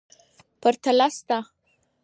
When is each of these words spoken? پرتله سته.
پرتله 0.61 1.07
سته. 1.17 1.37